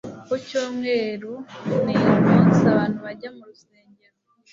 [0.27, 1.31] Ku cyumweru
[1.83, 4.15] ni umunsi abantu bajya mu rusengero